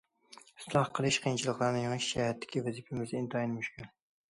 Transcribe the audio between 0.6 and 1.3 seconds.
ئىسلاھ قىلىش،